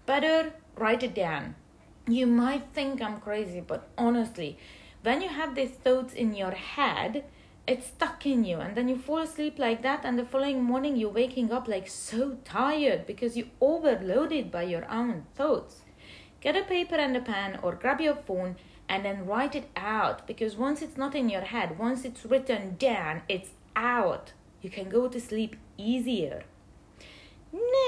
better 0.05 0.53
write 0.77 1.05
it 1.05 1.15
down. 1.15 1.55
You 2.09 2.27
might 2.27 2.73
think 2.73 3.01
I'm 3.01 3.21
crazy, 3.21 3.61
but 3.61 3.89
honestly, 3.97 4.59
when 5.03 5.23
you 5.23 5.29
have 5.29 5.55
these 5.55 5.71
thoughts 5.71 6.13
in 6.13 6.35
your 6.35 6.51
head, 6.51 7.25
it's 7.69 7.87
stuck 7.87 8.27
in 8.27 8.45
you. 8.45 8.59
And 8.59 8.75
then 8.75 8.89
you 8.89 8.99
fall 8.99 9.19
asleep 9.19 9.59
like 9.59 9.83
that 9.83 10.05
and 10.05 10.19
the 10.19 10.25
following 10.25 10.65
morning 10.65 10.97
you're 10.97 11.11
waking 11.11 11.53
up 11.53 11.69
like 11.69 11.87
so 11.87 12.39
tired 12.45 13.07
because 13.07 13.37
you 13.37 13.49
overloaded 13.61 14.51
by 14.51 14.63
your 14.63 14.91
own 14.91 15.27
thoughts 15.37 15.83
get 16.41 16.57
a 16.57 16.63
paper 16.63 16.97
and 16.97 17.17
a 17.17 17.21
pen 17.21 17.59
or 17.63 17.75
grab 17.75 18.01
your 18.01 18.15
phone 18.15 18.57
and 18.89 19.05
then 19.05 19.27
write 19.27 19.55
it 19.55 19.69
out 19.77 20.27
because 20.27 20.57
once 20.57 20.83
it's 20.83 20.97
not 20.97 21.15
in 21.15 21.29
your 21.29 21.43
head, 21.43 21.79
once 21.79 22.05
it's 22.05 22.25
written 22.25 22.77
down, 22.79 23.23
it's 23.29 23.51
out. 23.77 24.33
You 24.63 24.71
can 24.71 24.89
go 24.89 25.09
to 25.09 25.21
sleep 25.21 25.57
easier. 25.77 26.45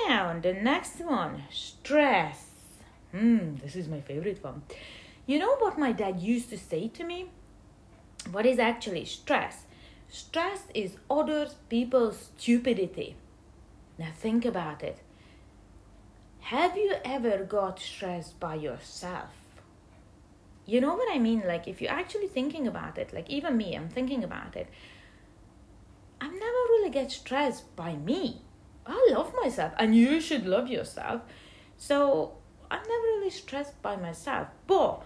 Now, 0.07 0.39
the 0.41 0.53
next 0.53 1.01
one 1.01 1.45
stress. 1.51 2.47
Hmm, 3.13 3.57
this 3.57 3.77
is 3.77 3.89
my 3.89 4.01
favorite 4.01 4.43
one. 4.43 4.63
You 5.27 5.39
know 5.39 5.57
what 5.57 5.79
my 5.79 5.93
dad 5.93 6.21
used 6.21 6.51
to 6.51 6.59
say 6.59 6.89
to 6.89 7.05
me? 7.05 7.31
What 8.31 8.47
is 8.47 8.59
actually 8.59 9.05
stress? 9.05 9.65
Stress 10.09 10.65
is 10.75 10.97
other 11.11 11.49
people's 11.69 12.31
stupidity. 12.37 13.17
Now, 13.99 14.09
think 14.17 14.45
about 14.45 14.83
it. 14.83 14.99
Have 16.41 16.77
you 16.77 16.95
ever 17.05 17.45
got 17.45 17.79
stressed 17.79 18.41
by 18.41 18.57
yourself? 18.57 19.31
you 20.71 20.81
know 20.81 20.95
what 20.95 21.13
I 21.13 21.19
mean? 21.19 21.43
Like, 21.47 21.67
if 21.67 21.83
you're 21.83 21.91
actually 21.91 22.29
thinking 22.29 22.69
about 22.69 22.97
it, 22.97 23.13
like, 23.13 23.29
even 23.29 23.57
me, 23.57 23.75
I'm 23.75 23.89
thinking 23.89 24.23
about 24.23 24.55
it. 24.55 24.69
I 26.21 26.29
never 26.29 26.63
really 26.71 26.91
get 26.91 27.11
stressed 27.11 27.75
by 27.75 27.97
me. 27.97 28.43
I 28.87 29.09
love 29.11 29.35
myself, 29.43 29.73
and 29.79 29.97
you 29.97 30.21
should 30.21 30.47
love 30.47 30.69
yourself. 30.69 31.23
So, 31.77 32.35
I'm 32.71 32.83
never 32.83 33.03
really 33.03 33.31
stressed 33.31 33.83
by 33.83 33.97
myself. 33.97 34.49
But 34.69 35.03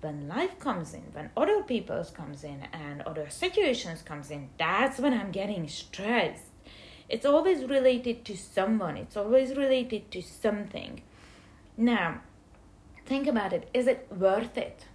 when 0.00 0.26
life 0.26 0.58
comes 0.58 0.92
in, 0.92 1.04
when 1.12 1.30
other 1.36 1.62
people's 1.62 2.10
comes 2.10 2.42
in, 2.42 2.66
and 2.72 3.02
other 3.02 3.30
situations 3.30 4.02
comes 4.02 4.32
in, 4.32 4.48
that's 4.58 4.98
when 4.98 5.14
I'm 5.14 5.30
getting 5.30 5.68
stressed. 5.68 6.45
It's 7.08 7.26
always 7.26 7.64
related 7.64 8.24
to 8.24 8.36
someone. 8.36 8.96
It's 8.96 9.16
always 9.16 9.56
related 9.56 10.10
to 10.10 10.22
something. 10.22 11.02
Now, 11.76 12.20
think 13.04 13.26
about 13.26 13.52
it. 13.52 13.68
Is 13.72 13.86
it 13.86 14.08
worth 14.10 14.58
it? 14.58 14.86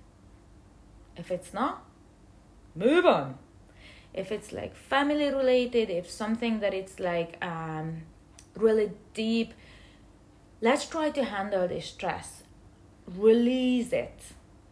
If 1.15 1.31
it's 1.31 1.53
not, 1.53 1.85
move 2.75 3.05
on. 3.05 3.37
If 4.13 4.31
it's 4.31 4.51
like 4.51 4.75
family 4.75 5.29
related, 5.29 5.89
if 5.89 6.09
something 6.09 6.59
that 6.59 6.73
it's 6.73 6.99
like 6.99 7.37
um, 7.43 8.01
really 8.55 8.91
deep, 9.13 9.53
let's 10.59 10.85
try 10.85 11.11
to 11.11 11.23
handle 11.23 11.67
the 11.67 11.79
stress. 11.79 12.43
Release 13.07 13.93
it. 13.93 14.19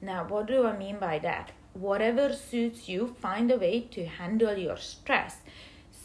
Now, 0.01 0.25
what 0.25 0.47
do 0.47 0.65
I 0.65 0.77
mean 0.77 0.99
by 0.99 1.19
that? 1.19 1.51
Whatever 1.73 2.33
suits 2.33 2.89
you, 2.89 3.15
find 3.19 3.51
a 3.51 3.57
way 3.57 3.81
to 3.91 4.05
handle 4.05 4.57
your 4.57 4.77
stress. 4.77 5.37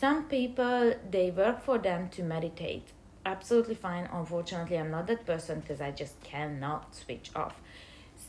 Some 0.05 0.25
people, 0.25 0.93
they 1.11 1.31
work 1.31 1.65
for 1.65 1.79
them 1.79 2.11
to 2.11 2.23
meditate. 2.23 2.89
Absolutely 3.25 3.75
fine. 3.75 4.07
Unfortunately, 4.13 4.77
I'm 4.77 4.91
not 4.91 5.07
that 5.07 5.25
person 5.25 5.61
because 5.61 5.81
I 5.81 5.93
just 5.93 6.23
cannot 6.23 6.95
switch 6.95 7.31
off. 7.35 7.55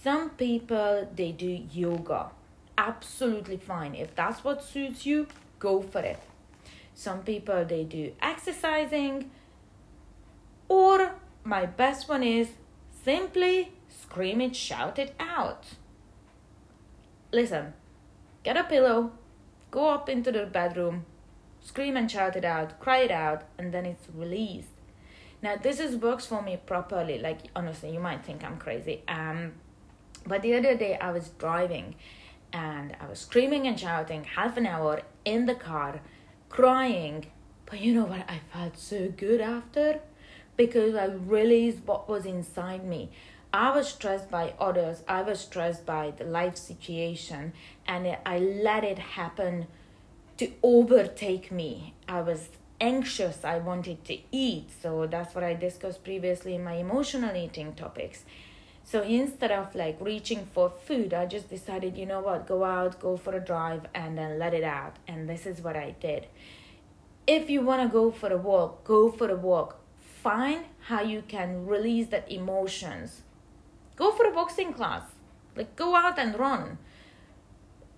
Some 0.01 0.29
people 0.29 1.05
they 1.13 1.33
do 1.33 1.49
yoga. 1.73 2.31
Absolutely 2.77 3.57
fine. 3.57 3.93
If 3.93 4.15
that's 4.15 4.41
what 4.41 4.63
suits 4.63 5.05
you, 5.05 5.27
go 5.59 5.81
for 5.81 5.99
it. 5.99 6.21
Some 6.93 7.23
people 7.23 7.65
they 7.65 7.83
do 7.83 8.13
exercising. 8.21 9.29
Or 10.69 11.15
my 11.43 11.65
best 11.65 12.07
one 12.07 12.23
is 12.23 12.51
simply 13.03 13.73
scream 13.89 14.39
it, 14.39 14.55
shout 14.55 14.97
it 14.97 15.13
out. 15.19 15.65
Listen, 17.33 17.73
get 18.43 18.55
a 18.55 18.63
pillow, 18.63 19.11
go 19.71 19.89
up 19.89 20.07
into 20.07 20.31
the 20.31 20.45
bedroom, 20.45 21.05
scream 21.65 21.97
and 21.97 22.09
shout 22.09 22.35
it 22.35 22.45
out, 22.45 22.79
cry 22.79 22.99
it 22.99 23.11
out, 23.11 23.43
and 23.57 23.73
then 23.73 23.85
it's 23.85 24.07
released. 24.13 24.69
Now 25.41 25.55
this 25.57 25.79
is 25.79 25.95
works 25.95 26.25
for 26.25 26.41
me 26.41 26.57
properly. 26.65 27.17
Like 27.17 27.39
honestly, 27.55 27.91
you 27.91 27.99
might 27.99 28.23
think 28.23 28.43
I'm 28.43 28.57
crazy. 28.57 29.03
Um, 29.07 29.53
but 30.25 30.41
the 30.41 30.55
other 30.55 30.75
day 30.77 30.97
I 30.97 31.11
was 31.11 31.29
driving 31.29 31.95
and 32.53 32.95
I 33.01 33.07
was 33.07 33.19
screaming 33.19 33.67
and 33.67 33.79
shouting 33.79 34.23
half 34.23 34.57
an 34.57 34.65
hour 34.65 35.01
in 35.25 35.45
the 35.45 35.55
car, 35.55 36.01
crying. 36.49 37.25
But 37.65 37.81
you 37.81 37.93
know 37.93 38.05
what? 38.05 38.29
I 38.29 38.39
felt 38.53 38.77
so 38.77 39.09
good 39.09 39.41
after 39.41 39.99
because 40.55 40.95
I 40.95 41.05
released 41.05 41.79
what 41.85 42.07
was 42.07 42.25
inside 42.25 42.85
me. 42.85 43.09
I 43.51 43.73
was 43.75 43.87
stressed 43.87 44.29
by 44.29 44.53
others, 44.59 45.01
I 45.07 45.21
was 45.21 45.39
stressed 45.39 45.85
by 45.85 46.11
the 46.11 46.25
life 46.25 46.57
situation, 46.57 47.53
and 47.87 48.17
I 48.25 48.37
let 48.37 48.83
it 48.83 48.99
happen 48.99 49.67
to 50.37 50.51
overtake 50.61 51.51
me. 51.51 51.93
I 52.07 52.21
was 52.21 52.49
anxious, 52.81 53.45
I 53.45 53.57
wanted 53.59 54.03
to 54.05 54.17
eat. 54.31 54.69
So 54.81 55.07
that's 55.07 55.33
what 55.33 55.43
I 55.43 55.53
discussed 55.53 56.03
previously 56.03 56.55
in 56.55 56.63
my 56.63 56.73
emotional 56.73 57.35
eating 57.35 57.73
topics. 57.73 58.25
So 58.83 59.01
instead 59.01 59.51
of 59.51 59.73
like 59.73 59.97
reaching 59.99 60.47
for 60.53 60.69
food, 60.69 61.13
I 61.13 61.25
just 61.25 61.49
decided, 61.49 61.97
you 61.97 62.05
know 62.05 62.19
what, 62.19 62.47
go 62.47 62.63
out, 62.63 62.99
go 62.99 63.17
for 63.17 63.35
a 63.35 63.39
drive, 63.39 63.87
and 63.95 64.17
then 64.17 64.37
let 64.37 64.53
it 64.53 64.63
out. 64.63 64.97
And 65.07 65.27
this 65.27 65.45
is 65.47 65.61
what 65.61 65.75
I 65.75 65.95
did. 65.99 66.27
If 67.25 67.49
you 67.49 67.61
want 67.61 67.81
to 67.81 67.87
go 67.87 68.11
for 68.11 68.31
a 68.31 68.37
walk, 68.37 68.83
go 68.83 69.09
for 69.09 69.29
a 69.31 69.35
walk. 69.35 69.79
Find 69.99 70.65
how 70.81 71.01
you 71.01 71.23
can 71.27 71.65
release 71.65 72.07
that 72.07 72.31
emotions. 72.31 73.23
Go 73.95 74.11
for 74.11 74.25
a 74.25 74.31
boxing 74.31 74.73
class. 74.73 75.03
Like 75.55 75.75
go 75.75 75.95
out 75.95 76.19
and 76.19 76.37
run. 76.37 76.77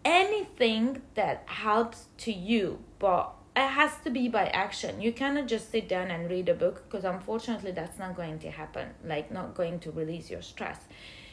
Anything 0.07 1.01
that 1.15 1.43
helps 1.47 2.05
to 2.19 2.31
you, 2.31 2.79
but 2.97 3.33
it 3.57 3.67
has 3.67 3.91
to 4.05 4.09
be 4.09 4.29
by 4.29 4.45
action. 4.47 5.01
You 5.01 5.11
cannot 5.11 5.47
just 5.47 5.69
sit 5.69 5.89
down 5.89 6.11
and 6.11 6.29
read 6.29 6.47
a 6.47 6.53
book 6.53 6.83
because 6.85 7.03
unfortunately 7.03 7.71
that's 7.71 7.99
not 7.99 8.15
going 8.15 8.39
to 8.39 8.49
happen 8.49 8.87
like 9.03 9.31
not 9.31 9.53
going 9.53 9.79
to 9.79 9.91
release 9.91 10.29
your 10.29 10.41
stress. 10.41 10.79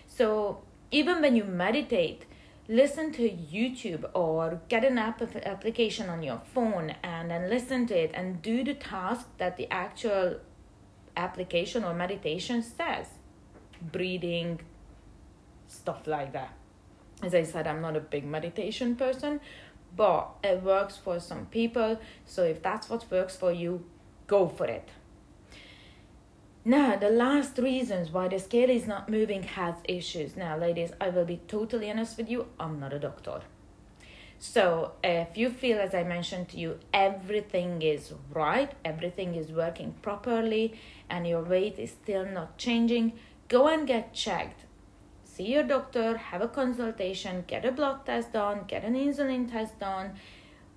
So 0.09 0.63
even 0.91 1.23
when 1.23 1.37
you 1.37 1.45
meditate 1.45 2.25
listen 2.67 3.13
to 3.13 3.29
youtube 3.29 4.09
or 4.15 4.59
get 4.71 4.85
an 4.85 4.97
app 4.97 5.21
application 5.21 6.09
on 6.09 6.23
your 6.23 6.41
phone 6.55 6.95
and 7.03 7.31
then 7.31 7.51
listen 7.51 7.87
to 7.87 7.95
it 7.95 8.11
and 8.15 8.41
do 8.41 8.65
the 8.65 8.73
task 8.73 9.27
that 9.37 9.59
the 9.59 9.71
actual 9.71 10.37
application 11.17 11.85
or 11.85 11.95
meditation 11.95 12.63
says. 12.63 13.07
Breathing 13.93 14.61
stuff 15.69 16.07
like 16.07 16.33
that 16.33 16.57
as 17.23 17.35
i 17.35 17.43
said 17.43 17.67
i'm 17.67 17.81
not 17.81 17.97
a 17.97 18.01
big 18.01 18.25
meditation 18.25 18.97
person 18.97 19.41
but 19.97 20.31
it 20.43 20.63
works 20.63 20.97
for 20.97 21.21
some 21.21 21.47
people. 21.47 21.99
So 22.27 22.43
if 22.43 22.63
that's 22.63 22.89
what 22.89 23.11
works 23.11 23.37
for 23.37 23.53
you, 23.53 23.85
go 24.27 24.49
for 24.49 24.67
it. 24.67 24.89
Now, 26.65 26.97
the 26.97 27.11
last 27.11 27.59
reasons 27.59 28.11
why 28.11 28.29
the 28.29 28.39
scale 28.39 28.71
is 28.71 28.87
not 28.87 29.11
moving 29.11 29.43
has 29.43 29.75
issues. 29.85 30.35
Now, 30.35 30.57
ladies, 30.57 30.93
I 30.99 31.11
will 31.11 31.27
be 31.27 31.41
totally 31.47 31.91
honest 31.91 32.17
with 32.17 32.31
you, 32.31 32.47
I'm 32.59 32.81
not 32.81 32.95
a 32.95 32.99
doctor. 32.99 33.43
So, 34.39 34.93
if 35.03 35.37
you 35.37 35.51
feel, 35.51 35.79
as 35.79 35.95
I 35.95 36.05
mentioned 36.05 36.49
to 36.51 36.59
you, 36.59 36.81
everything 36.93 37.83
is 37.83 38.15
right, 38.31 38.73
everything 38.85 39.35
is 39.35 39.53
working 39.53 39.95
properly, 40.01 40.81
and 41.09 41.27
your 41.27 41.43
weight 41.43 41.79
is 41.79 41.91
still 41.91 42.25
not 42.25 42.57
changing, 42.57 43.13
go 43.49 43.69
and 43.69 43.87
get 43.87 44.15
checked. 44.15 44.65
See 45.35 45.53
your 45.53 45.65
doctor, 45.65 46.17
have 46.17 46.43
a 46.43 46.47
consultation, 46.47 47.43
get 47.49 47.65
a 47.65 47.73
blood 47.73 48.07
test 48.07 48.33
done, 48.33 48.67
get 48.69 48.85
an 48.85 48.95
insulin 48.95 49.51
test 49.51 49.81
done, 49.81 50.13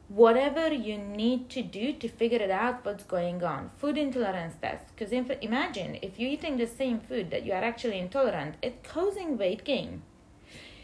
whatever 0.08 0.74
you 0.74 0.98
need 0.98 1.48
to 1.52 1.62
do 1.62 1.94
to 1.94 2.08
figure 2.08 2.40
it 2.40 2.50
out 2.50 2.84
what's 2.84 3.04
going 3.04 3.44
on. 3.44 3.70
Food 3.78 4.00
intolerance 4.00 4.56
test. 4.60 4.86
Because 4.96 5.12
imagine 5.12 6.00
if 6.02 6.18
you're 6.18 6.32
eating 6.32 6.58
the 6.58 6.66
same 6.66 7.00
food 7.00 7.30
that 7.30 7.46
you 7.46 7.54
are 7.54 7.64
actually 7.64 8.00
intolerant, 8.00 8.56
it's 8.64 8.92
causing 8.92 9.38
weight 9.38 9.64
gain. 9.64 10.02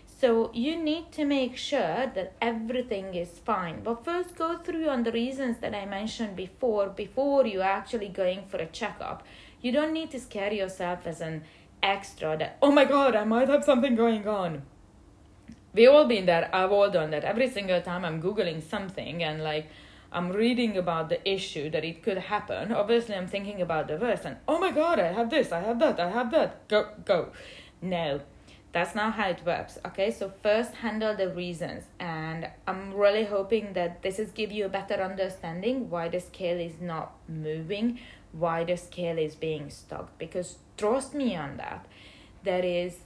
So 0.06 0.52
you 0.54 0.76
need 0.76 1.12
to 1.14 1.26
make 1.26 1.58
sure 1.58 2.12
that 2.14 2.36
everything 2.40 3.16
is 3.16 3.40
fine. 3.40 3.82
But 3.82 4.06
first 4.06 4.36
go 4.36 4.56
through 4.56 4.88
on 4.88 5.02
the 5.02 5.12
reasons 5.12 5.58
that 5.62 5.74
I 5.74 5.88
mentioned 5.88 6.36
before 6.36 6.90
before 6.90 7.48
you 7.48 7.62
actually 7.62 8.10
going 8.10 8.46
for 8.46 8.58
a 8.58 8.68
checkup. 8.68 9.24
You 9.62 9.72
don't 9.72 9.94
need 9.94 10.12
to 10.12 10.20
scare 10.20 10.54
yourself 10.54 11.08
as 11.08 11.22
an 11.22 11.44
extra 11.84 12.38
that 12.38 12.58
oh 12.62 12.72
my 12.72 12.86
god, 12.86 13.16
I 13.16 13.26
might 13.26 13.50
have 13.50 13.64
something 13.64 13.96
going 13.96 14.28
on. 14.28 14.64
We 15.74 15.88
all 15.88 16.06
been 16.06 16.26
there. 16.26 16.50
I've 16.54 16.72
all 16.72 16.90
done 16.90 17.12
that. 17.12 17.24
Every 17.24 17.50
single 17.50 17.82
time 17.82 18.06
I'm 18.06 18.22
googling 18.22 18.64
something 18.64 19.24
and 19.24 19.44
like 19.44 19.68
I'm 20.12 20.32
reading 20.32 20.78
about 20.78 21.10
the 21.10 21.28
issue 21.28 21.70
that 21.72 21.84
it 21.84 22.04
could 22.04 22.18
happen. 22.18 22.72
Obviously, 22.72 23.16
I'm 23.16 23.28
thinking 23.28 23.62
about 23.62 23.88
the 23.88 23.98
worst 23.98 24.26
and 24.26 24.38
oh 24.48 24.60
my 24.60 24.72
god, 24.72 25.00
I 25.00 25.12
have 25.12 25.30
this, 25.30 25.52
I 25.52 25.62
have 25.62 25.80
that, 25.80 26.00
I 26.00 26.10
have 26.10 26.32
that. 26.32 26.68
Go, 26.68 26.88
go. 27.04 27.30
No, 27.82 28.22
that's 28.74 28.96
not 28.96 29.14
how 29.14 29.30
it 29.30 29.40
works 29.46 29.78
okay 29.86 30.10
so 30.12 30.34
first 30.42 30.74
handle 30.74 31.16
the 31.16 31.30
reasons 31.30 31.84
and 32.00 32.50
i'm 32.68 32.92
really 32.94 33.24
hoping 33.24 33.72
that 33.74 34.02
this 34.02 34.18
is 34.18 34.32
give 34.32 34.52
you 34.52 34.66
a 34.66 34.70
better 34.70 34.96
understanding 34.96 35.90
why 35.90 36.10
the 36.10 36.20
scale 36.20 36.60
is 36.60 36.82
not 36.82 37.14
moving 37.30 38.00
why 38.34 38.64
the 38.64 38.76
scale 38.76 39.18
is 39.18 39.36
being 39.36 39.70
stuck 39.70 40.18
because 40.18 40.58
trust 40.78 41.14
me 41.14 41.36
on 41.36 41.58
that 41.58 41.86
there 42.44 42.66
is 42.66 42.98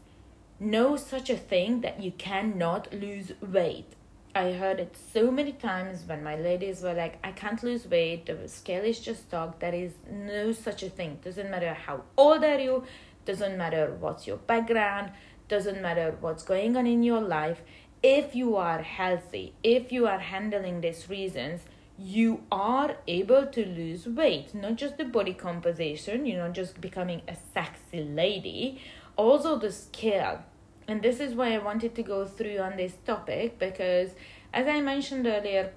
no 0.59 0.95
such 0.95 1.29
a 1.29 1.37
thing 1.37 1.81
that 1.81 2.01
you 2.01 2.11
cannot 2.11 2.91
lose 2.93 3.31
weight 3.41 3.93
I 4.35 4.51
heard 4.51 4.79
it 4.79 4.95
so 5.13 5.31
many 5.31 5.51
times 5.51 6.03
when 6.05 6.23
my 6.23 6.35
ladies 6.35 6.83
were 6.83 6.93
like, 6.93 7.17
I 7.23 7.31
can't 7.31 7.63
lose 7.63 7.87
weight, 7.87 8.27
the 8.27 8.47
scale 8.47 8.83
is 8.83 8.99
just 8.99 9.29
stuck. 9.29 9.57
There 9.57 9.73
is 9.73 9.93
no 10.11 10.51
such 10.51 10.83
a 10.83 10.91
thing. 10.91 11.17
Doesn't 11.23 11.49
matter 11.49 11.73
how 11.73 12.03
old 12.15 12.43
are 12.43 12.59
you, 12.59 12.83
doesn't 13.25 13.57
matter 13.57 13.97
what's 13.99 14.27
your 14.27 14.37
background, 14.37 15.11
doesn't 15.47 15.81
matter 15.81 16.15
what's 16.19 16.43
going 16.43 16.77
on 16.77 16.85
in 16.85 17.01
your 17.01 17.21
life 17.21 17.61
if 18.03 18.35
you 18.35 18.55
are 18.55 18.81
healthy 18.81 19.53
if 19.63 19.91
you 19.91 20.05
are 20.05 20.19
handling 20.19 20.81
these 20.81 21.09
reasons 21.09 21.61
you 21.99 22.43
are 22.51 22.97
able 23.07 23.45
to 23.47 23.65
lose 23.65 24.05
weight 24.07 24.53
not 24.53 24.75
just 24.75 24.97
the 24.97 25.05
body 25.05 25.33
composition 25.33 26.25
you're 26.25 26.43
not 26.43 26.53
just 26.53 26.79
becoming 26.79 27.21
a 27.27 27.35
sexy 27.53 28.03
lady 28.03 28.81
also 29.15 29.57
the 29.57 29.71
scale 29.71 30.43
and 30.87 31.01
this 31.01 31.19
is 31.19 31.33
why 31.33 31.53
i 31.53 31.57
wanted 31.57 31.95
to 31.95 32.03
go 32.03 32.25
through 32.25 32.59
on 32.59 32.77
this 32.77 32.93
topic 33.05 33.57
because 33.57 34.11
as 34.53 34.67
i 34.67 34.79
mentioned 34.79 35.25
earlier 35.25 35.71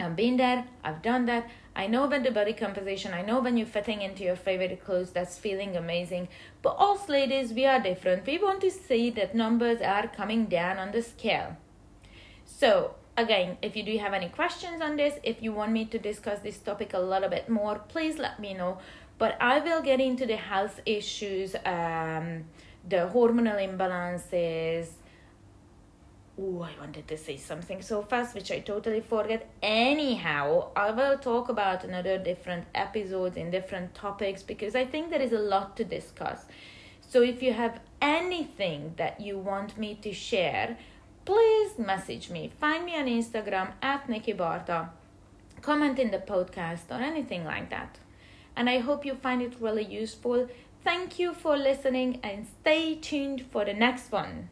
i've 0.00 0.16
been 0.16 0.36
there 0.38 0.66
i've 0.82 1.02
done 1.02 1.26
that 1.26 1.48
I 1.78 1.86
know 1.86 2.08
when 2.08 2.24
the 2.24 2.32
body 2.32 2.54
composition, 2.54 3.14
I 3.14 3.22
know 3.22 3.38
when 3.38 3.56
you're 3.56 3.64
fitting 3.64 4.02
into 4.02 4.24
your 4.24 4.34
favorite 4.34 4.84
clothes, 4.84 5.12
that's 5.12 5.38
feeling 5.38 5.76
amazing. 5.76 6.26
But 6.60 6.70
us 6.70 7.08
ladies, 7.08 7.52
we 7.52 7.66
are 7.66 7.78
different. 7.78 8.26
We 8.26 8.36
want 8.36 8.60
to 8.62 8.70
see 8.72 9.10
that 9.10 9.36
numbers 9.36 9.80
are 9.80 10.08
coming 10.08 10.46
down 10.46 10.78
on 10.78 10.90
the 10.90 11.02
scale. 11.02 11.56
So, 12.44 12.96
again, 13.18 13.58
if 13.60 13.76
you 13.76 13.82
do 13.82 13.98
have 13.98 14.14
any 14.14 14.28
questions 14.28 14.80
on 14.80 14.96
this, 14.96 15.18
if 15.22 15.42
you 15.42 15.52
want 15.52 15.72
me 15.72 15.84
to 15.86 15.98
discuss 15.98 16.38
this 16.40 16.58
topic 16.58 16.94
a 16.94 16.98
little 16.98 17.28
bit 17.28 17.48
more, 17.48 17.80
please 17.88 18.18
let 18.18 18.40
me 18.40 18.54
know. 18.54 18.78
But 19.18 19.36
I 19.40 19.58
will 19.58 19.82
get 19.82 20.00
into 20.00 20.24
the 20.26 20.36
health 20.36 20.80
issues, 20.86 21.54
um, 21.66 22.44
the 22.88 23.10
hormonal 23.12 23.58
imbalances, 23.58 24.88
Oh, 26.40 26.62
I 26.62 26.70
wanted 26.78 27.08
to 27.08 27.16
say 27.16 27.36
something 27.36 27.82
so 27.82 28.00
fast, 28.00 28.32
which 28.32 28.52
I 28.52 28.60
totally 28.60 29.00
forget. 29.00 29.50
Anyhow, 29.60 30.68
I 30.76 30.92
will 30.92 31.18
talk 31.18 31.48
about 31.48 31.82
another 31.82 32.16
different 32.16 32.64
episodes 32.76 33.36
in 33.36 33.50
different 33.50 33.92
topics 33.92 34.44
because 34.44 34.76
I 34.76 34.84
think 34.84 35.10
there 35.10 35.20
is 35.20 35.32
a 35.32 35.40
lot 35.40 35.76
to 35.78 35.84
discuss. 35.84 36.44
So 37.00 37.22
if 37.22 37.42
you 37.42 37.54
have 37.54 37.80
anything 38.00 38.94
that 38.98 39.20
you 39.20 39.36
want 39.36 39.76
me 39.76 39.96
to 39.96 40.12
share, 40.12 40.78
please 41.28 41.78
message 41.78 42.30
me. 42.30 42.50
Find 42.58 42.86
me 42.86 42.96
on 42.96 43.04
Instagram 43.04 43.72
at 43.82 44.08
Nikki 44.08 44.32
Barta. 44.32 44.88
Comment 45.60 45.98
in 45.98 46.10
the 46.10 46.16
podcast 46.16 46.90
or 46.90 47.02
anything 47.02 47.44
like 47.44 47.68
that. 47.68 47.98
And 48.56 48.70
I 48.70 48.78
hope 48.78 49.04
you 49.04 49.14
find 49.14 49.42
it 49.42 49.60
really 49.60 49.84
useful. 49.84 50.48
Thank 50.82 51.18
you 51.18 51.34
for 51.34 51.54
listening 51.54 52.18
and 52.22 52.46
stay 52.46 52.94
tuned 52.94 53.42
for 53.52 53.66
the 53.66 53.74
next 53.74 54.10
one. 54.10 54.48